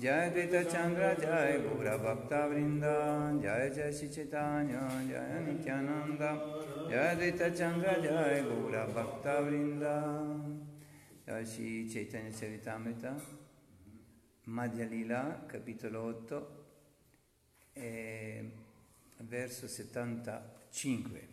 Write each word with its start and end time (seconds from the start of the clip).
जय 0.00 0.30
द्वैत 0.34 0.54
चंद्र 0.68 1.12
जय 1.20 1.58
गौर 1.66 1.88
भक्त 2.04 2.32
वृंदा 2.52 2.94
जय 3.42 3.68
जय 3.76 3.92
श्री 3.98 4.08
चैतन्य 4.16 4.86
जय 5.10 5.42
नित्यानंद 5.48 6.24
जय 6.90 7.14
द्वैत 7.18 7.42
चंद्र 7.58 8.00
जय 8.06 8.42
गौर 8.48 8.78
भक्त 8.96 9.26
वृंदा 9.48 9.98
जय 11.26 11.44
श्री 11.52 11.68
चैतन्य 11.94 12.32
चरिtamrita 12.40 13.14
Madhya 14.50 14.86
Lila 14.86 15.44
capitolo 15.46 16.08
8 16.08 16.46
e 17.74 18.50
verso 19.18 19.68
75 19.68 21.28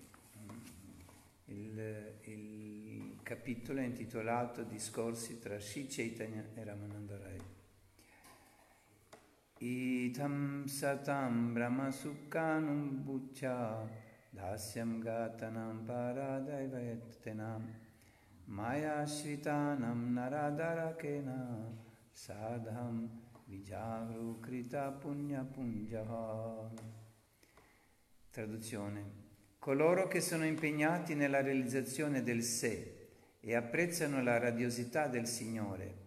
il, 1.46 2.20
il 2.26 3.18
capitolo 3.24 3.80
è 3.80 3.86
intitolato 3.86 4.64
Discorsi 4.64 5.40
tra 5.40 5.60
Sri 5.60 5.88
Chaitanya 5.88 6.46
e 6.54 6.64
Ramananda 6.64 7.18
Rai. 7.18 7.31
Itam 9.63 10.65
satam 10.67 11.55
brahma 11.55 11.93
sukkanum 11.93 13.05
buccha 13.07 13.87
dasyam 14.35 15.01
gatanam 15.01 15.87
paradaivayatenam 15.87 17.63
maya 18.49 19.07
shritanam 19.07 20.15
naradarakena 20.19 21.71
sadham 22.13 23.09
vijavru 23.49 24.41
krita 24.43 24.99
punya 25.01 25.45
punjaha. 25.45 26.69
Traduzione 28.33 29.05
coloro 29.61 30.09
che 30.09 30.21
sono 30.21 30.45
impegnati 30.45 31.15
nella 31.15 31.41
realizzazione 31.41 32.25
del 32.25 32.43
sé 32.43 33.11
e 33.39 33.55
apprezzano 33.55 34.25
la 34.25 34.39
radiosità 34.39 35.07
del 35.07 35.29
Signore, 35.29 36.02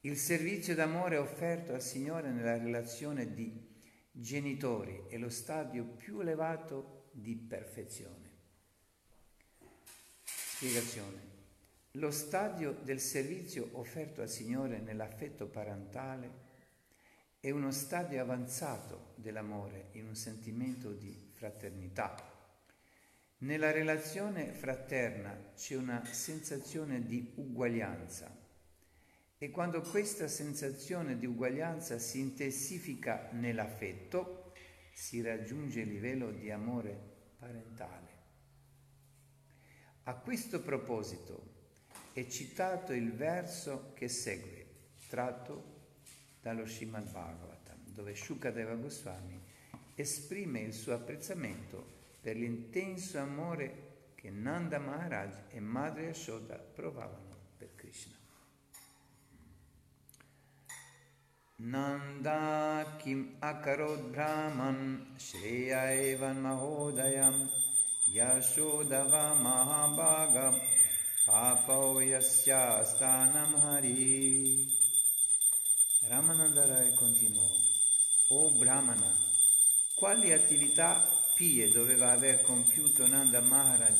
il 0.00 0.19
servizio 0.19 0.75
d'amore 0.75 1.16
offerto 1.16 1.72
al 1.72 1.81
Signore 1.81 2.31
nella 2.31 2.59
relazione 2.59 3.32
di 3.32 3.70
genitori 4.10 5.04
è 5.09 5.16
lo 5.16 5.31
stadio 5.31 5.84
più 5.84 6.20
elevato 6.20 7.01
di 7.12 7.36
perfezione. 7.36 8.30
Spiegazione. 10.24 11.30
Lo 11.92 12.10
stadio 12.10 12.72
del 12.82 13.00
servizio 13.00 13.68
offerto 13.72 14.22
al 14.22 14.28
Signore 14.28 14.80
nell'affetto 14.80 15.46
parentale 15.46 16.50
è 17.38 17.50
uno 17.50 17.70
stadio 17.70 18.20
avanzato 18.20 19.12
dell'amore 19.16 19.88
in 19.92 20.08
un 20.08 20.16
sentimento 20.16 20.90
di 20.92 21.30
fraternità 21.34 22.32
nella 23.42 23.72
relazione 23.72 24.52
fraterna 24.52 25.36
c'è 25.56 25.74
una 25.74 26.04
sensazione 26.04 27.04
di 27.04 27.32
uguaglianza 27.34 28.30
e 29.36 29.50
quando 29.50 29.80
questa 29.80 30.28
sensazione 30.28 31.18
di 31.18 31.26
uguaglianza 31.26 31.98
si 31.98 32.20
intensifica 32.20 33.30
nell'affetto, 33.32 34.41
si 34.92 35.20
raggiunge 35.22 35.80
il 35.80 35.88
livello 35.88 36.30
di 36.30 36.50
amore 36.50 36.98
parentale. 37.38 38.10
A 40.04 40.14
questo 40.14 40.60
proposito 40.60 41.50
è 42.12 42.26
citato 42.26 42.92
il 42.92 43.12
verso 43.12 43.92
che 43.94 44.08
segue, 44.08 44.66
tratto 45.08 45.80
dallo 46.41 46.66
Srimad 46.66 47.10
Bhagavatam, 47.10 47.78
dove 47.86 48.14
Shukadeva 48.14 48.75
Goswami 48.75 49.41
esprime 49.94 50.60
il 50.60 50.72
suo 50.72 50.94
apprezzamento 50.94 52.00
per 52.20 52.36
l'intenso 52.36 53.19
amore 53.19 53.91
che 54.14 54.30
Nanda 54.30 54.78
Maharaj 54.78 55.34
e 55.48 55.60
Madre 55.60 56.04
Yashoda 56.04 56.56
provavano 56.56 57.36
per 57.56 57.74
Krishna. 57.74 58.22
Nanda 61.64 62.84
kim 62.98 63.38
akarod 63.40 64.10
brahman 64.12 65.06
shreya 65.16 65.94
evan 66.10 66.42
mahodayam 66.42 67.48
yashodava 68.12 69.38
mahabhaga 69.38 70.58
papao 71.24 72.02
yasya 72.02 72.82
stanam 72.84 73.54
hari 73.62 74.66
Ramananda 76.10 76.66
Rai 76.66 76.92
continuò 76.94 77.48
O 78.30 78.50
Brahmana, 78.50 79.12
quali 79.94 80.32
attività 80.32 81.06
pie 81.36 81.68
doveva 81.68 82.10
aver 82.10 82.42
compiuto 82.42 83.06
Nanda 83.06 83.40
Maharaj 83.40 83.98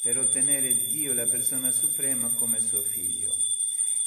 per 0.00 0.16
ottenere 0.16 0.86
Dio, 0.86 1.12
la 1.12 1.26
persona 1.26 1.70
suprema, 1.70 2.30
come 2.36 2.58
suo 2.58 2.80
figlio? 2.80 3.31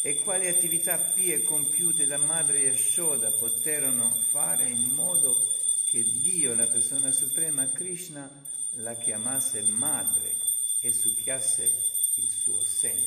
e 0.05 0.17
quali 0.17 0.47
attività 0.47 0.97
pie 0.97 1.41
compiute 1.41 2.05
da 2.05 2.19
madre 2.19 2.59
Yashoda 2.59 3.31
poterono 3.31 4.15
fare 4.29 4.69
in 4.69 4.91
modo 4.93 5.35
che 5.85 6.03
Dio, 6.21 6.53
la 6.53 6.67
persona 6.67 7.11
suprema 7.11 7.67
Krishna, 7.69 8.29
la 8.73 8.93
chiamasse 8.93 9.63
madre 9.63 10.35
e 10.81 10.91
succhiasse 10.91 11.83
il 12.17 12.29
suo 12.29 12.61
seno. 12.61 13.01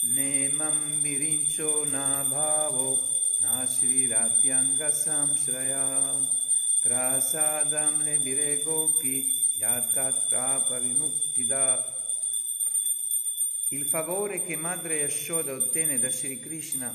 Nemam 0.00 1.00
birincio 1.00 1.86
na 1.86 2.22
bhavo 2.22 3.00
na 3.40 3.66
shrirapyanga 3.66 4.92
samshraya 4.92 6.12
prasadam 6.82 8.02
le 8.02 8.18
biregopi 8.18 9.54
yatat 9.56 10.28
prapa 10.28 10.78
vimuktida 10.78 11.95
il 13.70 13.84
favore 13.84 14.44
che 14.44 14.54
Madre 14.54 14.98
Yashoda 15.00 15.52
ottenne 15.52 15.98
da 15.98 16.08
Sri 16.08 16.38
Krishna, 16.38 16.94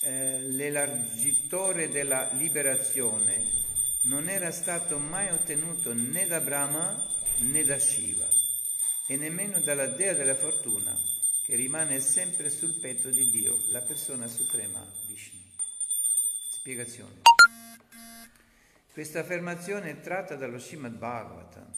eh, 0.00 0.40
l'elargitore 0.40 1.88
della 1.88 2.32
liberazione, 2.32 3.44
non 4.02 4.28
era 4.28 4.50
stato 4.50 4.98
mai 4.98 5.30
ottenuto 5.30 5.94
né 5.94 6.26
da 6.26 6.40
Brahma 6.40 7.00
né 7.42 7.62
da 7.62 7.78
Shiva 7.78 8.26
e 9.06 9.16
nemmeno 9.16 9.60
dalla 9.60 9.86
dea 9.86 10.14
della 10.14 10.34
fortuna, 10.34 10.98
che 11.42 11.54
rimane 11.54 12.00
sempre 12.00 12.50
sul 12.50 12.72
petto 12.72 13.10
di 13.10 13.30
Dio, 13.30 13.62
la 13.68 13.82
persona 13.82 14.26
suprema 14.26 14.84
Vishnu. 15.06 15.38
Spiegazione. 16.50 17.20
Questa 18.92 19.20
affermazione 19.20 19.90
è 19.90 20.00
tratta 20.00 20.34
dallo 20.34 20.58
Srimad 20.58 20.96
Bhagavatam, 20.96 21.72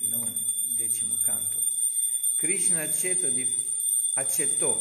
di 0.00 0.08
nuovo 0.08 0.32
decimo 0.74 1.16
canto. 1.22 1.63
Krishna 2.44 2.84
di, 2.84 3.54
accettò 4.12 4.78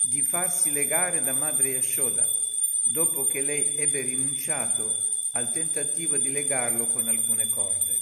di 0.00 0.22
farsi 0.22 0.72
legare 0.72 1.20
da 1.20 1.32
madre 1.32 1.68
Yashoda 1.68 2.28
dopo 2.82 3.26
che 3.26 3.42
lei 3.42 3.76
ebbe 3.76 4.00
rinunciato 4.00 4.92
al 5.30 5.52
tentativo 5.52 6.16
di 6.16 6.32
legarlo 6.32 6.86
con 6.86 7.06
alcune 7.06 7.48
corde. 7.48 8.00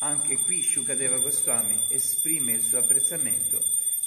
Anche 0.00 0.36
qui 0.36 0.62
Shukadeva 0.62 1.16
Goswami 1.16 1.84
esprime 1.88 2.52
il 2.52 2.62
suo 2.62 2.80
apprezzamento 2.80 3.58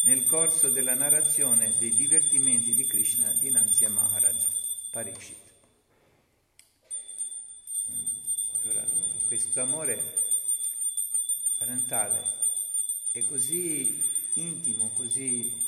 nel 0.02 0.26
corso 0.26 0.70
della 0.70 0.94
narrazione 0.94 1.74
dei 1.80 1.96
divertimenti 1.96 2.76
di 2.76 2.86
Krishna 2.86 3.32
dinanzi 3.32 3.84
a 3.86 3.90
Maharaj 3.90 4.46
Parikshit. 4.92 5.38
Allora, 8.62 8.86
questo 9.26 9.60
amore 9.60 10.22
parentale 11.58 12.43
è 13.14 13.24
così 13.26 14.04
intimo, 14.34 14.90
così 14.90 15.64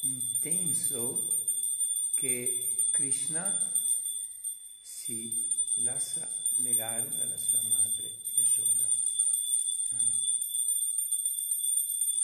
intenso 0.00 1.46
che 2.12 2.88
Krishna 2.90 3.72
si 4.82 5.50
lascia 5.76 6.28
legare 6.56 7.08
dalla 7.16 7.38
sua 7.38 7.62
madre 7.62 8.10
Yashoda. 8.34 8.86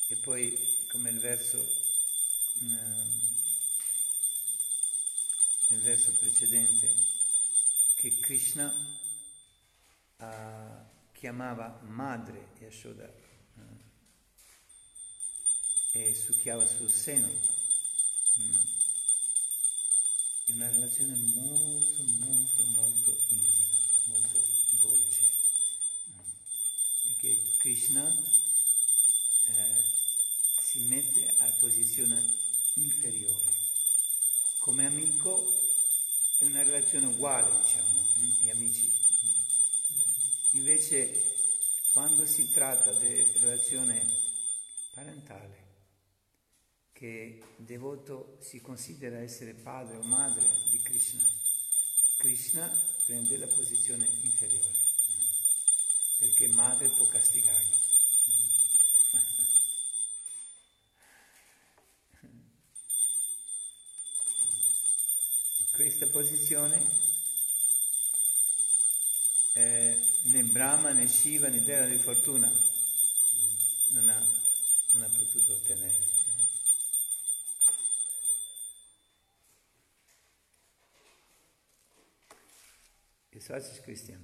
E 0.09 0.17
poi 0.17 0.85
come 0.89 1.09
il 1.09 1.19
verso, 1.19 1.57
ehm, 2.61 3.37
nel 5.69 5.81
verso 5.81 6.13
precedente, 6.13 6.95
che 7.95 8.19
Krishna 8.19 8.71
uh, 10.19 11.13
chiamava 11.13 11.81
madre 11.85 12.49
Yashoda 12.59 13.28
e 16.01 16.15
succhiava 16.15 16.67
sul 16.67 16.91
seno. 16.91 17.29
Mm 18.41 18.77
è 20.49 20.53
una 20.53 20.71
relazione 20.71 21.15
molto, 21.15 22.03
molto, 22.05 22.65
molto 22.65 23.19
intima, 23.29 23.77
molto 24.05 24.43
dolce. 24.81 25.29
E 27.03 27.17
che 27.19 27.53
Krishna 27.59 28.11
eh, 29.45 29.85
si 30.59 30.79
mette 30.81 31.35
a 31.37 31.49
posizione 31.49 32.25
inferiore. 32.75 33.53
Come 34.57 34.87
amico 34.87 35.69
è 36.39 36.47
una 36.47 36.63
relazione 36.63 37.09
uguale, 37.09 37.61
diciamo, 37.61 38.09
gli 38.15 38.47
mm, 38.47 38.51
amici. 38.51 38.91
Invece 40.53 41.37
quando 41.91 42.25
si 42.25 42.51
tratta 42.51 42.91
di 42.95 43.23
relazione 43.35 44.07
parentale, 44.95 45.68
che 46.99 47.41
devoto 47.55 48.39
si 48.41 48.61
considera 48.61 49.19
essere 49.19 49.55
padre 49.55 49.99
o 49.99 50.03
madre 50.03 50.51
di 50.69 50.83
Krishna, 50.83 51.23
Krishna 52.17 52.67
prende 53.07 53.37
la 53.37 53.47
posizione 53.47 54.11
inferiore, 54.23 54.77
perché 56.17 56.49
madre 56.49 56.89
può 56.89 57.07
castigarlo. 57.07 57.87
questa 65.71 66.09
posizione 66.09 66.85
eh, 69.53 70.03
né 70.23 70.43
Brahma 70.43 70.91
né 70.91 71.07
Shiva 71.07 71.47
né 71.47 71.63
Deva 71.63 71.87
di 71.87 71.99
fortuna 71.99 72.51
non 73.91 74.09
ha, 74.09 74.31
non 74.91 75.03
ha 75.03 75.09
potuto 75.09 75.53
ottenere. 75.53 76.18
I 83.39 83.41
shvaćaš, 83.41 83.79
Kristijan? 83.85 84.21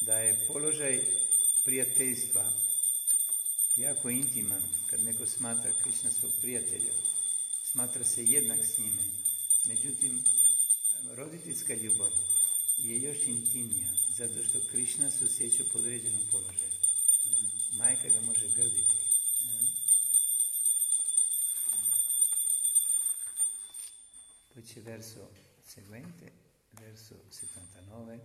Da 0.00 0.18
je 0.18 0.46
položaj 0.46 1.04
prijateljstva 1.64 2.52
jako 3.76 4.10
intiman. 4.10 4.62
Kad 4.90 5.02
neko 5.02 5.26
smatra 5.26 5.72
Krišna 5.82 6.10
svog 6.10 6.32
prijatelja, 6.40 6.92
smatra 7.64 8.04
se 8.04 8.24
jednak 8.24 8.66
s 8.66 8.78
njime. 8.78 9.02
Međutim, 9.64 10.24
roditeljska 11.14 11.74
ljubav 11.74 12.10
je 12.78 13.00
još 13.00 13.18
intimnija, 13.26 13.88
zato 14.16 14.44
što 14.44 14.60
Krišna 14.70 15.10
se 15.10 15.24
osjeća 15.24 15.62
u 15.62 15.68
podređenom 15.72 16.22
položaju. 16.30 16.72
Majka 17.72 18.08
ga 18.08 18.20
može 18.20 18.48
grditi. 18.48 18.96
Poi 24.54 24.82
verso 24.82 25.28
seguente 25.66 26.47
verso 26.80 27.24
79. 27.28 28.20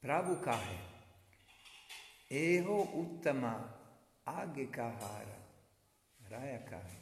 Prabhu 0.00 0.38
kahe, 0.40 0.78
eho 2.28 2.98
uttama 2.98 3.54
age 4.24 4.68
kahara, 4.70 5.38
raya 6.28 6.62
kahe, 6.62 7.00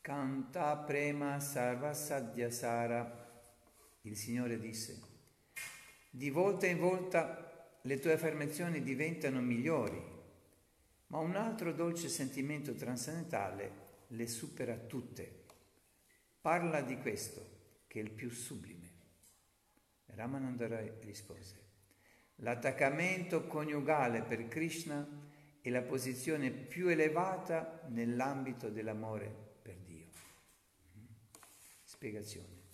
canta 0.00 0.76
prema 0.76 1.38
sarva 1.40 1.92
sadhyasara. 1.92 3.24
Il 4.02 4.16
Signore 4.16 4.58
disse, 4.58 5.00
di 6.10 6.30
volta 6.30 6.66
in 6.66 6.78
volta 6.78 7.78
le 7.82 7.98
tue 7.98 8.12
affermazioni 8.12 8.82
diventano 8.82 9.40
migliori, 9.40 10.00
ma 11.08 11.18
un 11.18 11.36
altro 11.36 11.72
dolce 11.72 12.08
sentimento 12.08 12.74
trascendentale 12.74 13.84
le 14.08 14.26
supera 14.28 14.76
tutte. 14.76 15.44
Parla 16.40 16.80
di 16.80 16.96
questo, 16.98 17.84
che 17.86 18.00
è 18.00 18.02
il 18.02 18.10
più 18.10 18.30
sublime. 18.30 18.75
Ramananda 20.16 20.80
rispose, 21.02 21.54
l'attaccamento 22.36 23.46
coniugale 23.46 24.22
per 24.22 24.48
Krishna 24.48 25.06
è 25.60 25.68
la 25.68 25.82
posizione 25.82 26.50
più 26.50 26.88
elevata 26.88 27.82
nell'ambito 27.90 28.70
dell'amore 28.70 29.30
per 29.60 29.76
Dio. 29.84 30.06
Spiegazione. 31.82 32.64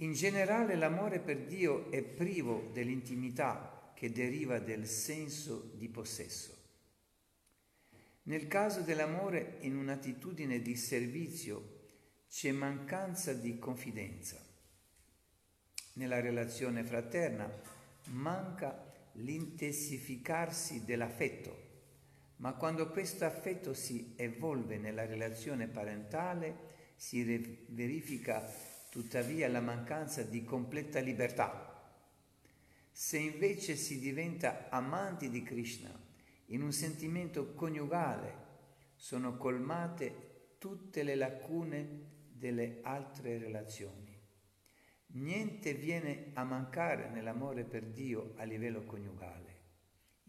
In 0.00 0.12
generale 0.12 0.76
l'amore 0.76 1.18
per 1.18 1.46
Dio 1.46 1.90
è 1.90 2.02
privo 2.02 2.68
dell'intimità 2.74 3.92
che 3.94 4.12
deriva 4.12 4.58
dal 4.58 4.84
senso 4.84 5.72
di 5.76 5.88
possesso. 5.88 6.54
Nel 8.24 8.46
caso 8.48 8.82
dell'amore 8.82 9.56
in 9.60 9.76
un'attitudine 9.76 10.60
di 10.60 10.76
servizio 10.76 11.76
c'è 12.28 12.52
mancanza 12.52 13.32
di 13.32 13.58
confidenza 13.58 14.47
nella 15.98 16.20
relazione 16.20 16.84
fraterna, 16.84 17.50
manca 18.10 18.86
l'intensificarsi 19.14 20.84
dell'affetto, 20.84 21.66
ma 22.36 22.52
quando 22.54 22.88
questo 22.88 23.24
affetto 23.24 23.74
si 23.74 24.14
evolve 24.16 24.78
nella 24.78 25.04
relazione 25.04 25.66
parentale 25.66 26.76
si 26.94 27.22
verifica 27.68 28.48
tuttavia 28.90 29.48
la 29.48 29.60
mancanza 29.60 30.22
di 30.22 30.44
completa 30.44 31.00
libertà. 31.00 31.66
Se 32.92 33.18
invece 33.18 33.74
si 33.76 33.98
diventa 33.98 34.68
amanti 34.70 35.28
di 35.30 35.42
Krishna 35.42 35.90
in 36.46 36.62
un 36.62 36.72
sentimento 36.72 37.54
coniugale, 37.54 38.46
sono 38.94 39.36
colmate 39.36 40.54
tutte 40.58 41.02
le 41.02 41.16
lacune 41.16 42.06
delle 42.32 42.78
altre 42.82 43.38
relazioni. 43.38 44.07
Niente 45.10 45.72
viene 45.72 46.30
a 46.34 46.44
mancare 46.44 47.08
nell'amore 47.08 47.64
per 47.64 47.84
Dio 47.84 48.34
a 48.36 48.44
livello 48.44 48.84
coniugale. 48.84 49.56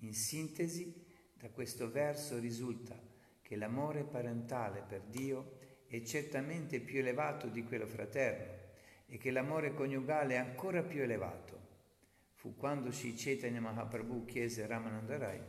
In 0.01 0.13
sintesi, 0.13 1.05
da 1.33 1.49
questo 1.49 1.91
verso 1.91 2.39
risulta 2.39 2.97
che 3.41 3.55
l'amore 3.55 4.03
parentale 4.03 4.83
per 4.87 5.01
Dio 5.01 5.57
è 5.87 6.01
certamente 6.01 6.79
più 6.79 6.99
elevato 6.99 7.47
di 7.47 7.63
quello 7.63 7.87
fraterno 7.87 8.57
e 9.07 9.17
che 9.17 9.31
l'amore 9.31 9.73
coniugale 9.73 10.35
è 10.35 10.37
ancora 10.37 10.83
più 10.83 11.01
elevato. 11.01 11.67
Fu 12.33 12.55
quando 12.55 12.91
Sri 12.91 13.13
Chaitanya 13.15 13.59
Mahaprabhu 13.59 14.23
chiese 14.23 14.63
a 14.63 14.67
Ramanandarai 14.67 15.41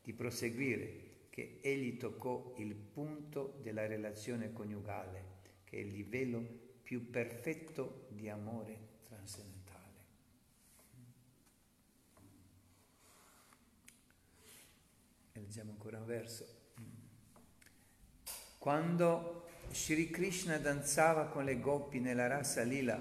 di 0.00 0.12
proseguire 0.12 1.28
che 1.30 1.58
egli 1.60 1.96
toccò 1.96 2.54
il 2.58 2.74
punto 2.74 3.58
della 3.62 3.86
relazione 3.86 4.52
coniugale, 4.52 5.24
che 5.64 5.76
è 5.76 5.80
il 5.80 5.90
livello 5.90 6.65
più 6.86 7.10
perfetto 7.10 8.06
di 8.10 8.28
amore 8.28 8.78
trascendentale. 9.08 10.04
E 15.32 15.40
leggiamo 15.40 15.72
ancora 15.72 15.98
un 15.98 16.06
verso. 16.06 16.46
Quando 18.58 19.48
Sri 19.72 20.10
Krishna 20.10 20.58
danzava 20.58 21.26
con 21.26 21.44
le 21.44 21.58
gopi 21.58 21.98
nella 21.98 22.28
rasa 22.28 22.62
lila, 22.62 22.96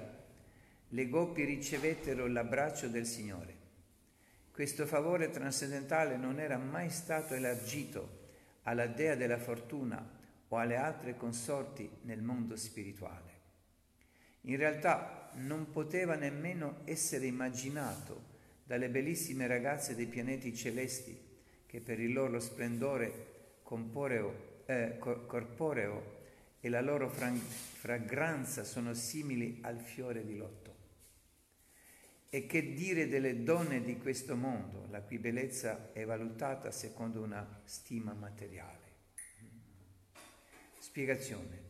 le 0.90 1.08
gopi 1.08 1.44
ricevettero 1.44 2.26
l'abbraccio 2.26 2.88
del 2.88 3.06
Signore. 3.06 3.56
Questo 4.50 4.88
favore 4.88 5.30
trascendentale 5.30 6.18
non 6.18 6.40
era 6.40 6.58
mai 6.58 6.90
stato 6.90 7.36
elargito 7.36 8.24
alla 8.64 8.88
dea 8.88 9.14
della 9.14 9.38
fortuna 9.38 10.04
o 10.48 10.58
alle 10.58 10.76
altre 10.76 11.16
consorti 11.16 11.88
nel 12.02 12.24
mondo 12.24 12.56
spirituale. 12.56 13.35
In 14.46 14.58
realtà 14.58 15.32
non 15.36 15.72
poteva 15.72 16.16
nemmeno 16.16 16.82
essere 16.86 17.26
immaginato 17.26 18.34
dalle 18.64 18.90
bellissime 18.90 19.48
ragazze 19.48 19.96
dei 19.96 20.08
pianeti 20.08 20.56
celesti 20.56 21.18
che 21.66 21.82
per 21.82 22.00
il 22.00 22.14
loro 22.14 22.40
splendore 22.40 23.34
corporeo, 23.64 24.64
eh, 24.66 24.98
corporeo 24.98 26.14
e 26.60 26.70
la 26.70 26.82
loro 26.82 27.10
fragranza 27.10 28.64
sono 28.64 28.94
simili 28.94 29.60
al 29.62 29.80
fiore 29.80 30.26
di 30.26 30.38
lotto. 30.38 30.74
E 32.30 32.46
che 32.48 32.74
dire 32.74 33.08
delle 33.08 33.44
donne 33.44 33.82
di 33.82 33.98
questo 33.98 34.36
mondo, 34.36 34.88
la 34.90 35.02
cui 35.02 35.20
bellezza 35.20 35.92
è 35.94 36.06
valutata 36.06 36.72
secondo 36.72 37.22
una 37.22 37.62
stima 37.66 38.14
materiale? 38.14 38.84
Spiegazione. 40.80 41.65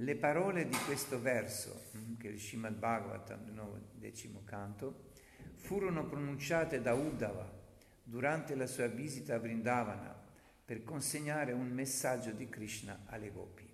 Le 0.00 0.16
parole 0.16 0.66
di 0.66 0.76
questo 0.86 1.20
verso, 1.20 1.90
mm, 1.94 2.16
che 2.16 2.28
è 2.28 2.32
il 2.32 2.40
Srimad 2.40 2.74
Bhagavatam, 2.74 3.48
il 3.48 3.52
nuovo 3.52 3.78
decimo 3.92 4.40
canto, 4.46 5.10
furono 5.56 6.06
pronunciate 6.06 6.80
da 6.80 6.94
Uddhava 6.94 7.46
durante 8.02 8.54
la 8.54 8.66
sua 8.66 8.86
visita 8.86 9.34
a 9.34 9.38
Vrindavana 9.38 10.18
per 10.64 10.84
consegnare 10.84 11.52
un 11.52 11.68
messaggio 11.68 12.30
di 12.30 12.48
Krishna 12.48 13.02
alle 13.08 13.30
gopi. 13.30 13.68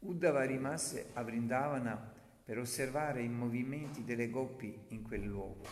Uddhava 0.00 0.44
rimase 0.44 1.06
a 1.14 1.22
Vrindavana 1.22 1.96
per 2.44 2.58
osservare 2.58 3.22
i 3.22 3.28
movimenti 3.28 4.04
delle 4.04 4.28
gopi 4.28 4.78
in 4.88 5.00
quel 5.00 5.22
luogo. 5.22 5.64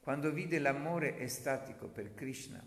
Quando 0.00 0.32
vide 0.32 0.58
l'amore 0.58 1.18
estatico 1.18 1.88
per 1.88 2.14
Krishna 2.14 2.66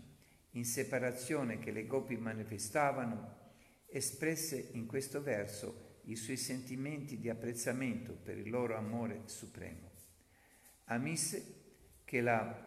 in 0.52 0.64
separazione 0.64 1.58
che 1.58 1.72
le 1.72 1.84
gopi 1.84 2.16
manifestavano, 2.16 3.42
espresse 3.88 4.68
in 4.72 4.86
questo 4.86 5.20
verso 5.20 5.85
i 6.06 6.16
suoi 6.16 6.36
sentimenti 6.36 7.18
di 7.18 7.28
apprezzamento 7.28 8.12
per 8.12 8.38
il 8.38 8.50
loro 8.50 8.76
amore 8.76 9.22
supremo. 9.26 9.90
Ammise 10.84 11.54
che 12.04 12.20
la 12.20 12.64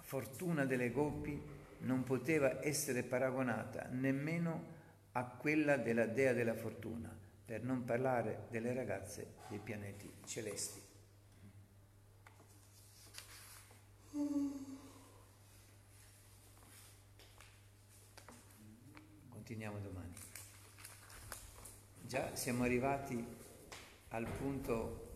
fortuna 0.00 0.64
delle 0.64 0.90
gopi 0.90 1.40
non 1.80 2.04
poteva 2.04 2.62
essere 2.64 3.02
paragonata 3.02 3.88
nemmeno 3.90 4.78
a 5.12 5.24
quella 5.24 5.76
della 5.76 6.06
dea 6.06 6.32
della 6.32 6.54
fortuna, 6.54 7.16
per 7.44 7.64
non 7.64 7.84
parlare 7.84 8.46
delle 8.50 8.72
ragazze 8.72 9.34
dei 9.48 9.58
pianeti 9.58 10.08
celesti. 10.24 10.80
Continuiamo 19.30 19.78
domani. 19.80 20.09
Già 22.10 22.34
siamo 22.34 22.64
arrivati 22.64 23.24
al 24.08 24.28
punto 24.28 25.12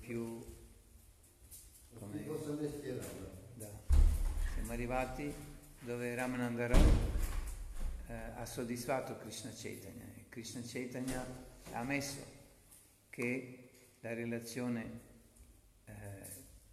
più... 0.00 0.44
Come... 1.96 2.24
Da. 3.54 3.68
Siamo 4.52 4.72
arrivati 4.72 5.32
dove 5.78 6.12
Ramanandara 6.16 6.76
eh, 8.08 8.14
ha 8.34 8.44
soddisfatto 8.44 9.16
Krishna 9.18 9.52
Chaitanya. 9.54 10.04
Krishna 10.28 10.60
Chaitanya 10.64 11.24
ha 11.70 11.78
ammesso 11.78 12.26
che 13.08 13.68
la 14.00 14.12
relazione 14.12 15.00
eh, 15.84 15.92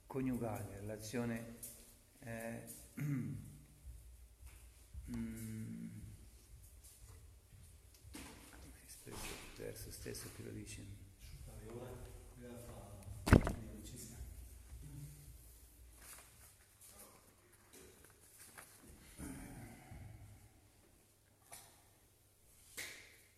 coniugale, 0.08 0.70
la 0.72 0.80
relazione 0.80 1.58
eh, 2.22 2.64
mm, 5.16 5.70
verso 9.70 9.89
stesso 10.00 10.30
che 10.34 10.44
lo 10.44 10.52
dice. 10.52 11.08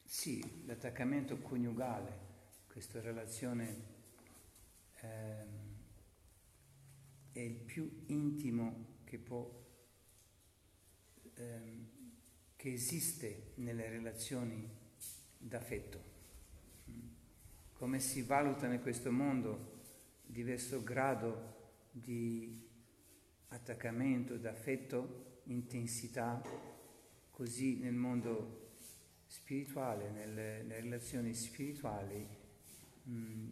Sì, 0.06 0.66
l'attaccamento 0.68 1.40
coniugale, 1.40 2.20
questa 2.68 3.02
relazione 3.02 3.86
eh, 4.98 5.46
è 7.32 7.40
il 7.40 7.56
più 7.56 8.04
intimo 8.06 9.00
che 9.04 9.18
può, 9.18 9.50
eh, 11.34 11.62
che 12.56 12.72
esiste 12.72 13.54
nelle 13.56 13.90
relazioni 13.90 14.70
d'affetto. 15.40 16.11
Come 17.82 18.00
si 18.00 18.22
valuta 18.22 18.72
in 18.72 18.80
questo 18.80 19.12
mondo 19.12 19.80
diverso 20.22 20.84
grado 20.84 21.80
di 21.90 22.70
attaccamento, 23.48 24.38
d'affetto, 24.38 25.42
intensità, 25.46 26.44
così 27.32 27.80
nel 27.80 27.96
mondo 27.96 28.76
spirituale, 29.26 30.12
nelle, 30.12 30.62
nelle 30.62 30.82
relazioni 30.82 31.34
spirituali 31.34 32.24
mh, 33.02 33.12
mm, 33.12 33.52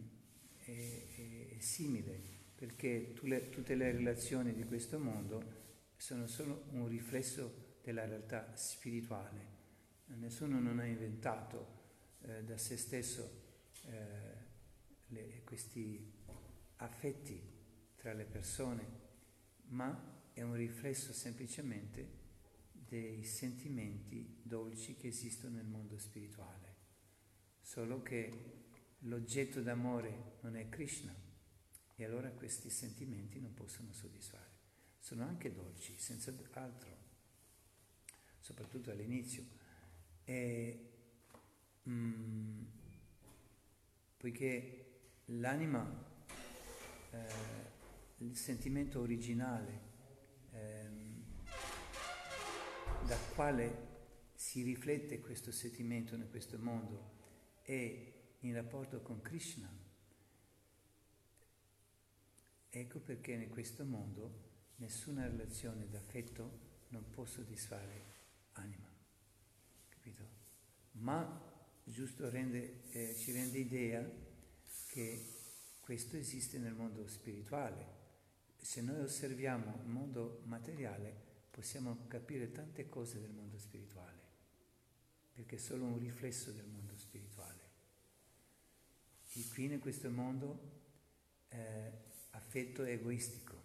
è, 0.58 0.70
è, 0.70 1.56
è, 1.56 1.60
simile, 1.60 2.22
perché 2.54 3.16
le, 3.22 3.50
tutte 3.50 3.74
le 3.74 3.92
relazioni 3.92 4.54
di 4.54 4.64
questo 4.64 5.00
mondo 5.00 5.42
sono 5.98 6.28
solo 6.28 6.66
un 6.74 6.88
riflesso 6.88 7.78
della 7.82 8.06
realtà 8.06 8.56
spirituale. 8.56 9.58
Nessuno 10.20 10.60
non 10.60 10.78
ha 10.78 10.86
inventato 10.86 11.66
eh, 12.22 12.44
da 12.44 12.60
se 12.60 12.78
stesso 12.78 13.48
eh, 13.90 14.38
le, 15.08 15.42
questi 15.44 16.14
affetti 16.78 17.42
tra 17.96 18.14
le 18.14 18.26
persone, 18.26 18.88
ma 19.68 20.22
è 20.34 20.42
un 20.42 20.56
riflesso 20.56 21.12
semplicemente 21.12 22.18
dei 22.72 23.24
sentimenti 23.24 24.40
dolci 24.42 24.96
che 24.96 25.08
esistono 25.08 25.56
nel 25.56 25.66
mondo 25.66 25.98
spirituale, 25.98 26.76
solo 27.62 28.02
che 28.02 28.58
l'oggetto 29.00 29.62
d'amore 29.62 30.38
non 30.42 30.56
è 30.56 30.70
Krishna 30.70 31.14
e 31.96 32.06
allora 32.06 32.30
questi 32.30 32.70
sentimenti 32.70 33.40
non 33.40 33.54
possono 33.54 33.92
soddisfare. 33.92 34.58
Sono 35.00 35.24
anche 35.24 35.52
dolci, 35.52 35.98
senza 35.98 36.34
altro, 36.54 36.98
soprattutto 38.40 38.92
all'inizio. 38.92 39.44
E, 40.24 40.92
mm, 41.88 42.64
poiché 44.20 44.86
l'anima, 45.28 45.90
eh, 47.12 47.26
il 48.18 48.36
sentimento 48.36 49.00
originale, 49.00 49.80
eh, 50.52 50.90
da 53.08 53.16
quale 53.34 53.88
si 54.36 54.62
riflette 54.62 55.22
questo 55.22 55.54
sentimento 55.54 56.16
in 56.16 56.30
questo 56.30 56.60
mondo 56.60 57.18
è 57.62 58.14
in 58.40 58.54
rapporto 58.54 59.02
con 59.02 59.22
Krishna. 59.22 59.74
Ecco 62.72 63.00
perché 63.00 63.32
in 63.32 63.50
questo 63.50 63.86
mondo 63.86 64.48
nessuna 64.76 65.28
relazione 65.28 65.88
d'affetto 65.88 66.68
non 66.90 67.10
può 67.10 67.24
soddisfare 67.24 68.04
anima, 68.54 68.94
capito? 69.88 70.28
Ma 70.92 71.49
giusto 71.90 72.30
rende, 72.30 72.84
eh, 72.92 73.16
ci 73.16 73.32
rende 73.32 73.58
idea 73.58 74.08
che 74.88 75.38
questo 75.80 76.18
esiste 76.18 76.58
nel 76.60 76.74
mondo 76.74 77.08
spirituale. 77.08 77.98
Se 78.58 78.82
noi 78.82 79.02
osserviamo 79.02 79.82
il 79.82 79.90
mondo 79.90 80.42
materiale, 80.46 81.14
possiamo 81.50 82.06
capire 82.08 82.52
tante 82.52 82.88
cose 82.90 83.20
del 83.20 83.32
mondo 83.32 83.58
spirituale, 83.58 84.22
perché 85.34 85.56
è 85.56 85.60
solo 85.60 85.86
un 85.86 85.98
riflesso 85.98 86.52
del 86.52 86.68
mondo 86.68 86.96
spirituale. 86.96 87.68
E 89.34 89.44
qui 89.52 89.66
in 89.66 89.80
questo 89.80 90.10
mondo 90.10 90.60
eh, 91.50 91.92
affetto 92.32 92.84
è 92.84 92.92
egoistico, 92.92 93.62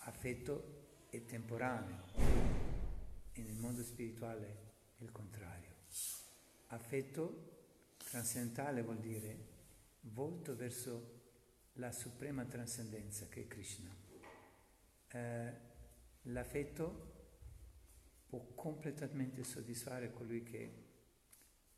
affetto 0.00 1.06
è 1.08 1.24
temporaneo 1.24 2.04
e 3.32 3.42
nel 3.42 3.56
mondo 3.56 3.82
spirituale 3.82 4.46
è 4.98 5.02
il 5.02 5.12
contrario. 5.12 5.75
Affetto 6.66 7.94
trascendentale 7.96 8.82
vuol 8.82 8.98
dire 8.98 9.54
volto 10.00 10.54
verso 10.56 11.14
la 11.74 11.92
suprema 11.92 12.44
trascendenza 12.44 13.26
che 13.28 13.42
è 13.42 13.46
Krishna. 13.46 13.94
Eh, 15.08 15.66
L'affetto 16.30 17.14
può 18.26 18.40
completamente 18.54 19.44
soddisfare 19.44 20.10
colui 20.10 20.42
che 20.42 20.84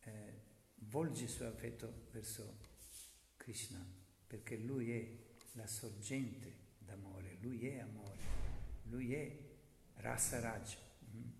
eh, 0.00 0.40
volge 0.76 1.24
il 1.24 1.28
suo 1.28 1.46
affetto 1.46 2.06
verso 2.12 2.58
Krishna, 3.36 3.84
perché 4.26 4.56
lui 4.56 4.92
è 4.92 5.16
la 5.52 5.66
sorgente 5.66 6.66
d'amore, 6.78 7.36
lui 7.40 7.66
è 7.66 7.80
amore, 7.80 8.22
lui 8.84 9.12
è 9.12 9.38
rasa 9.96 10.40
raj. 10.40 10.78
Mm. 11.14 11.30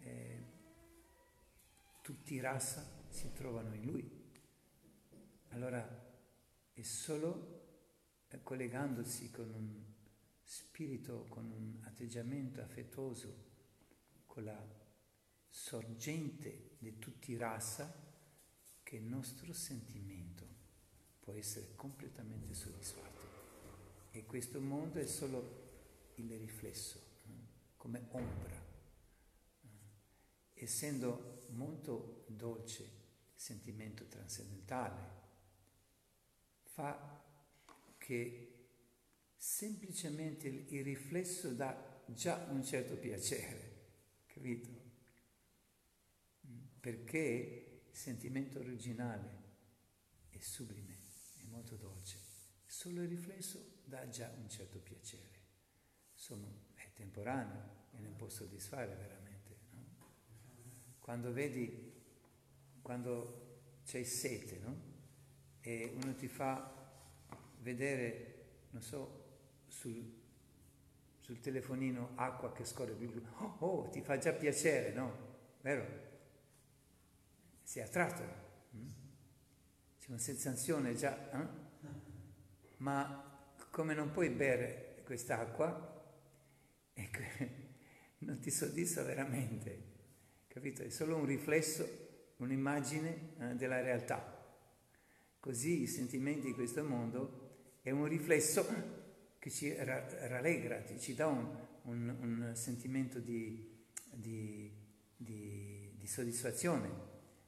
Eh, 0.00 0.44
tutti 2.02 2.34
i 2.34 2.40
rasa 2.40 2.84
si 3.08 3.32
trovano 3.32 3.74
in 3.74 3.84
lui. 3.84 4.20
Allora 5.50 6.10
e 6.74 6.84
solo 6.84 7.60
eh, 8.28 8.42
collegandosi 8.42 9.30
con 9.30 9.50
un 9.50 9.84
spirito, 10.42 11.26
con 11.28 11.50
un 11.50 11.78
atteggiamento 11.84 12.60
affettuoso, 12.60 13.50
con 14.26 14.44
la 14.44 14.80
sorgente 15.48 16.76
di 16.78 16.98
tutti 16.98 17.32
i 17.32 17.36
rasa, 17.36 18.10
che 18.82 18.96
il 18.96 19.04
nostro 19.04 19.52
sentimento 19.52 20.46
può 21.20 21.34
essere 21.34 21.74
completamente 21.76 22.54
soddisfatto. 22.54 23.20
E 24.10 24.26
questo 24.26 24.60
mondo 24.60 24.98
è 24.98 25.06
solo 25.06 25.60
il 26.16 26.36
riflesso, 26.38 26.98
eh, 27.24 27.30
come 27.76 28.06
ombra. 28.10 28.60
Eh, 29.60 29.68
essendo 30.54 31.41
molto 31.52 32.24
dolce 32.28 33.00
sentimento 33.34 34.06
trascendentale, 34.06 35.20
fa 36.62 37.22
che 37.98 38.52
semplicemente 39.36 40.48
il 40.48 40.84
riflesso 40.84 41.52
dà 41.52 42.02
già 42.06 42.46
un 42.50 42.64
certo 42.64 42.96
piacere, 42.96 43.70
capito? 44.26 44.70
Perché 46.80 47.84
il 47.90 47.96
sentimento 47.96 48.58
originale 48.58 49.40
è 50.30 50.38
sublime, 50.40 50.98
è 51.38 51.44
molto 51.44 51.76
dolce. 51.76 52.18
Solo 52.64 53.02
il 53.02 53.08
riflesso 53.08 53.80
dà 53.84 54.08
già 54.08 54.32
un 54.36 54.48
certo 54.48 54.78
piacere. 54.78 55.40
Sono, 56.14 56.70
è 56.74 56.90
temporaneo 56.94 57.86
e 57.92 57.98
non 57.98 58.16
può 58.16 58.28
soddisfare 58.28 58.94
veramente. 58.94 59.31
Quando 61.02 61.32
vedi, 61.32 61.92
quando 62.80 63.80
c'è 63.84 64.04
sete, 64.04 64.58
no? 64.60 64.90
E 65.60 65.92
uno 66.00 66.14
ti 66.14 66.28
fa 66.28 66.72
vedere, 67.58 68.44
non 68.70 68.82
so, 68.82 69.24
sul, 69.66 70.20
sul 71.18 71.40
telefonino 71.40 72.12
acqua 72.14 72.52
che 72.52 72.64
scorre, 72.64 72.94
oh, 73.38 73.56
oh, 73.58 73.88
ti 73.88 74.00
fa 74.00 74.16
già 74.16 74.32
piacere, 74.32 74.92
no? 74.92 75.30
Vero? 75.60 75.86
Sei 77.64 77.82
attratto. 77.82 78.22
Mm? 78.76 78.88
C'è 79.98 80.08
una 80.08 80.18
sensazione 80.18 80.94
già, 80.94 81.30
eh? 81.32 81.48
ma 82.76 83.48
come 83.70 83.94
non 83.94 84.12
puoi 84.12 84.30
bere 84.30 85.02
quest'acqua, 85.04 86.00
ecco, 86.94 87.20
non 88.18 88.38
ti 88.38 88.52
soddisfa 88.52 89.02
veramente, 89.02 89.91
capito? 90.52 90.82
È 90.82 90.90
solo 90.90 91.16
un 91.16 91.24
riflesso, 91.24 92.34
un'immagine 92.36 93.30
eh, 93.38 93.54
della 93.54 93.80
realtà. 93.80 94.38
Così 95.40 95.82
i 95.82 95.86
sentimenti 95.86 96.48
di 96.48 96.52
questo 96.52 96.84
mondo 96.84 97.78
è 97.80 97.90
un 97.90 98.06
riflesso 98.06 98.66
che 99.38 99.50
ci 99.50 99.74
rallegra, 99.74 100.84
ci 100.98 101.14
dà 101.14 101.26
un, 101.26 101.56
un, 101.84 102.16
un 102.20 102.50
sentimento 102.54 103.18
di, 103.18 103.86
di, 104.12 104.70
di, 105.16 105.94
di, 105.96 106.06
soddisfazione, 106.06 106.88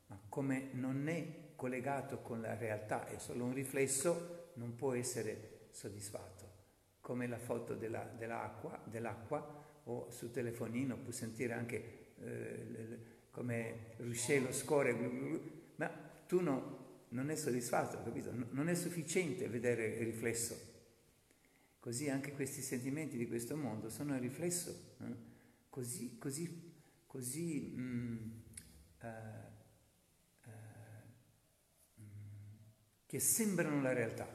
ma 0.06 0.18
come 0.30 0.70
non 0.72 1.06
è 1.06 1.52
collegato 1.54 2.20
con 2.22 2.40
la 2.40 2.56
realtà, 2.56 3.06
è 3.06 3.18
solo 3.18 3.44
un 3.44 3.52
riflesso, 3.52 4.52
non 4.54 4.74
può 4.76 4.94
essere 4.94 5.68
soddisfatto. 5.72 6.52
Come 7.00 7.26
la 7.26 7.38
foto 7.38 7.74
della, 7.74 8.02
dell'acqua, 8.02 8.82
dell'acqua, 8.86 9.62
o 9.84 10.10
sul 10.10 10.30
telefonino 10.30 10.96
può 10.96 11.12
sentire 11.12 11.52
anche 11.52 12.03
eh, 12.24 12.98
come 13.30 13.94
ruscello 13.98 14.52
scorre, 14.52 14.92
ma 15.76 15.88
tu 16.26 16.40
no, 16.40 16.84
non 17.08 17.30
è 17.30 17.36
soddisfatto, 17.36 18.02
capito? 18.02 18.32
Non 18.50 18.68
è 18.68 18.74
sufficiente 18.74 19.48
vedere 19.48 19.86
il 19.86 20.04
riflesso. 20.04 20.72
Così 21.80 22.08
anche 22.08 22.32
questi 22.32 22.62
sentimenti 22.62 23.16
di 23.16 23.26
questo 23.26 23.56
mondo 23.56 23.90
sono 23.90 24.14
il 24.14 24.20
riflesso, 24.20 24.96
eh? 25.00 25.14
così, 25.68 26.16
così, 26.18 26.72
così 27.06 27.74
mm, 27.76 28.16
uh, 29.02 29.06
uh, 30.44 30.50
mm, 32.00 32.06
che 33.06 33.20
sembrano 33.20 33.82
la 33.82 33.92
realtà. 33.92 34.26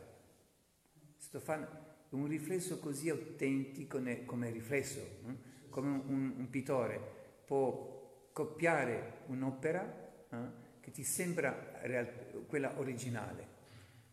Stofano, 1.17 1.67
un 2.09 2.27
riflesso 2.27 2.79
così 2.79 3.09
autentico 3.09 4.01
come 4.25 4.51
riflesso, 4.51 4.99
eh? 4.99 5.69
come 5.69 5.87
un, 5.87 6.03
un, 6.05 6.33
un, 6.37 6.49
pittore 6.49 7.18
può 7.49 8.29
copiare 8.31 9.23
un'opera 9.25 10.27
eh? 10.29 10.37
che 10.81 10.91
ti 10.91 11.03
sembra 11.03 11.79
real- 11.81 12.45
quella 12.45 12.77
originale. 12.77 13.57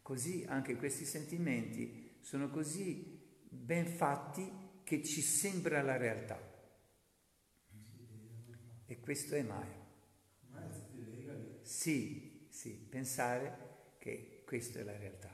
Così 0.01 0.47
anche 0.49 0.77
questi 0.77 1.05
sentimenti 1.05 2.17
sono 2.23 2.49
così 2.49 3.45
ben 3.47 3.85
fatti 3.85 4.51
che 4.83 5.03
ci 5.03 5.21
sembra 5.21 5.83
la 5.83 5.99
realtà. 5.99 6.41
E 8.87 9.01
questo 9.01 9.35
è 9.35 9.43
Maya. 9.43 9.85
Sì, 11.61 12.47
sì, 12.49 12.71
pensare 12.71 13.95
che 13.99 14.45
questa 14.47 14.79
è 14.79 14.83
la 14.83 14.97
realtà. 14.97 15.31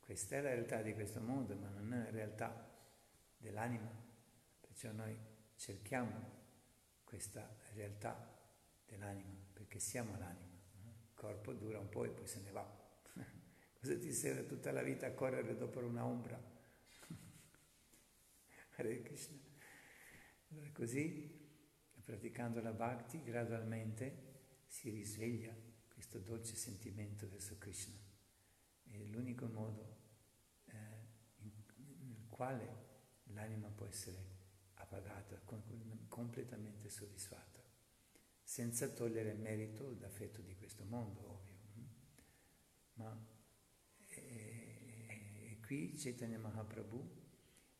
Questa 0.00 0.36
è 0.36 0.40
la 0.42 0.50
realtà 0.50 0.82
di 0.82 0.92
questo 0.92 1.20
mondo, 1.20 1.54
ma 1.56 1.68
non 1.70 1.94
è 1.94 2.02
la 2.04 2.10
realtà 2.10 2.70
dell'anima. 3.38 3.90
Perciò 4.60 4.92
noi 4.92 5.16
cerchiamo 5.54 6.41
questa 7.12 7.54
realtà 7.74 8.40
dell'anima 8.86 9.36
perché 9.52 9.78
siamo 9.78 10.16
l'anima. 10.16 10.56
Il 10.80 11.12
corpo 11.12 11.52
dura 11.52 11.78
un 11.78 11.90
po' 11.90 12.06
e 12.06 12.08
poi 12.08 12.26
se 12.26 12.40
ne 12.40 12.50
va. 12.52 12.66
Cosa 13.78 13.98
ti 13.98 14.10
serve 14.14 14.46
tutta 14.46 14.72
la 14.72 14.80
vita 14.80 15.08
a 15.08 15.12
correre 15.12 15.54
dopo 15.54 15.80
una 15.80 16.06
ombra? 16.06 16.40
Hare 18.76 19.02
Krishna. 19.02 19.36
Allora 20.52 20.70
così, 20.72 21.38
praticando 22.02 22.62
la 22.62 22.72
bhakti, 22.72 23.22
gradualmente 23.22 24.30
si 24.66 24.88
risveglia 24.88 25.54
questo 25.92 26.18
dolce 26.18 26.56
sentimento 26.56 27.28
verso 27.28 27.58
Krishna. 27.58 27.98
È 28.84 28.96
l'unico 28.96 29.48
modo 29.48 29.98
eh, 30.64 30.76
in, 31.40 31.50
nel 32.08 32.26
quale 32.30 32.86
l'anima 33.24 33.68
può 33.68 33.84
essere 33.84 34.31
appagata, 34.92 35.40
completamente 36.08 36.90
soddisfatta 36.90 37.60
senza 38.42 38.88
togliere 38.90 39.32
merito 39.32 39.94
d'affetto 39.94 40.42
di 40.42 40.54
questo 40.54 40.84
mondo, 40.84 41.30
ovvio. 41.30 41.50
Ma 42.94 43.26
e, 44.10 45.06
e 45.52 45.60
qui 45.64 45.94
Chaitanya 45.96 46.38
Mahaprabhu, 46.38 47.20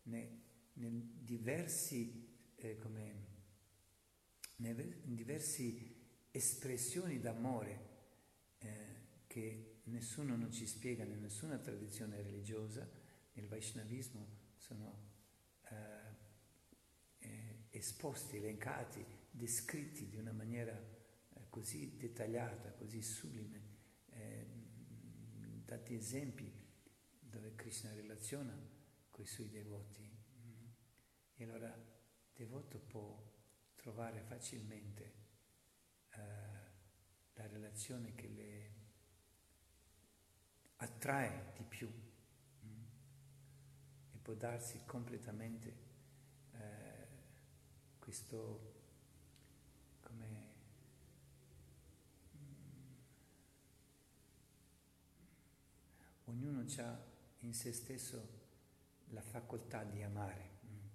ne, 0.05 0.41
nel 0.75 0.93
diversi, 0.93 2.55
eh, 2.55 2.79
diverse 5.05 5.95
espressioni 6.31 7.21
d'amore 7.21 7.91
eh, 8.59 9.01
che 9.27 9.81
nessuno 9.85 10.37
non 10.37 10.51
ci 10.51 10.67
spiega 10.67 11.05
nessuna 11.05 11.59
tradizione 11.59 12.23
religiosa, 12.23 12.89
nel 13.35 13.47
Vaishnavismo 13.47 14.27
sono 14.57 14.87
eh, 14.87 15.11
eh 15.11 15.12
esposti, 17.83 18.37
elencati 18.37 19.05
descritti 19.29 20.09
di 20.09 20.17
una 20.17 20.31
maniera 20.31 20.73
eh, 20.73 21.47
così 21.51 21.97
dettagliata, 21.97 22.71
così 22.75 23.03
sublime, 23.03 23.61
eh, 24.11 24.47
dati 25.65 25.95
esempi 25.95 26.49
dove 27.19 27.57
Krishna 27.57 27.93
relaziona 27.93 28.57
con 29.11 29.25
i 29.25 29.27
suoi 29.27 29.49
devoti. 29.49 30.09
E 31.35 31.45
allora 31.45 31.75
il 31.75 32.31
devoto 32.33 32.79
può 32.79 33.21
trovare 33.75 34.23
facilmente 34.23 35.03
eh, 36.11 36.21
la 37.33 37.47
relazione 37.49 38.15
che 38.15 38.29
le 38.29 38.75
attrae 40.77 41.53
di 41.57 41.65
più. 41.65 41.89
Mm, 41.89 42.85
e 44.13 44.19
può 44.19 44.35
darsi 44.35 44.85
completamente 44.87 45.82
questo 48.13 48.75
ognuno 56.25 56.63
ha 56.77 57.05
in 57.39 57.55
se 57.55 57.73
stesso 57.73 58.41
la 59.13 59.23
facoltà 59.23 59.85
di 59.85 60.03
amare, 60.03 60.59
mm, 60.67 60.87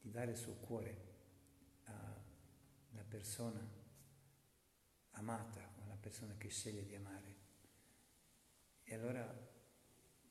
di 0.00 0.10
dare 0.12 0.30
il 0.30 0.36
suo 0.36 0.54
cuore 0.54 1.12
alla 1.86 3.02
persona 3.02 3.68
amata 5.10 5.74
o 5.80 5.82
alla 5.82 5.96
persona 5.96 6.36
che 6.36 6.50
sceglie 6.50 6.84
di 6.84 6.94
amare. 6.94 7.36
E 8.84 8.94
allora 8.94 9.28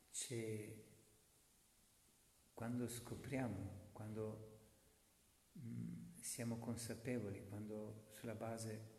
c'è, 0.09 0.73
quando 2.53 2.87
scopriamo, 2.87 3.89
quando 3.91 4.59
mm, 5.57 6.02
siamo 6.23 6.57
consapevoli, 6.57 7.43
quando 7.49 8.05
sulla 8.11 8.33
base 8.33 8.91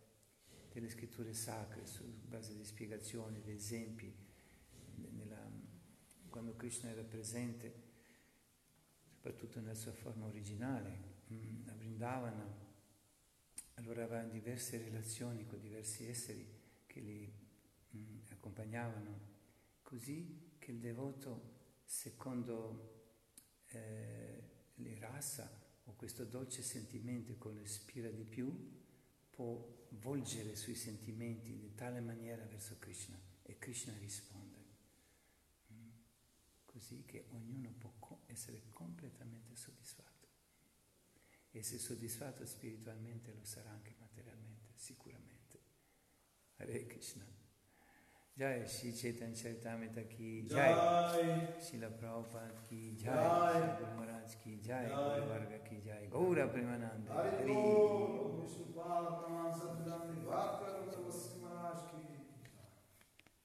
delle 0.70 0.90
scritture 0.90 1.32
sacre, 1.32 1.86
sulla 1.86 2.12
base 2.26 2.54
di 2.54 2.64
spiegazioni, 2.64 3.40
di 3.40 3.52
esempi, 3.52 4.14
quando 6.28 6.54
Krishna 6.54 6.90
era 6.90 7.02
presente, 7.02 7.72
soprattutto 9.06 9.58
nella 9.60 9.74
sua 9.74 9.92
forma 9.92 10.26
originale, 10.26 11.12
a 11.66 11.72
Vrindavana, 11.72 12.62
allora 13.74 14.04
aveva 14.04 14.24
diverse 14.24 14.76
relazioni 14.76 15.46
con 15.46 15.60
diversi 15.60 16.06
esseri 16.06 16.46
che 16.86 17.00
li 17.00 17.32
mh, 17.90 18.32
accompagnavano, 18.32 19.20
così 19.82 20.56
che 20.58 20.72
il 20.72 20.78
devoto, 20.78 21.52
secondo 21.84 23.12
eh, 23.68 24.42
le 24.74 24.98
rasa 24.98 25.63
questo 26.04 26.24
dolce 26.24 26.60
sentimento 26.60 27.38
che 27.38 27.48
lo 27.48 27.60
ispira 27.62 28.10
di 28.10 28.24
più, 28.24 28.54
può 29.30 29.86
volgere 29.92 30.54
sui 30.54 30.74
sentimenti 30.74 31.56
di 31.56 31.74
tale 31.74 32.00
maniera 32.00 32.44
verso 32.44 32.76
Krishna 32.78 33.18
e 33.42 33.56
Krishna 33.56 33.96
risponde. 33.96 34.58
Mm. 35.72 35.88
Così 36.66 37.04
che 37.06 37.24
ognuno 37.30 37.72
può 37.78 38.20
essere 38.26 38.64
completamente 38.68 39.56
soddisfatto. 39.56 40.28
E 41.50 41.62
se 41.62 41.78
soddisfatto 41.78 42.44
spiritualmente 42.44 43.32
lo 43.32 43.44
sarà 43.46 43.70
anche 43.70 43.94
materialmente, 43.98 44.72
sicuramente. 44.74 45.58
Hare 46.56 46.84
Krishna. 46.84 47.24
जय 48.38 48.66
श्री 48.68 48.92
चेतन 48.92 49.32
में 49.76 49.94
की 49.94 50.48
जय। 50.52 51.54
शिल 51.62 51.80
प्रभुपाद 51.80 52.50
की 52.50 52.96
जय। 52.96 53.08
गुरु 53.08 53.96
महाराज 53.96 54.34
की 54.34 54.60
जय। 54.60 54.90
वर्ग 55.30 55.70
की 55.70 55.80
जय। 55.80 56.08
गौर 56.12 56.46
प्रेमानंद। 56.46 57.06
हरि 57.10 57.54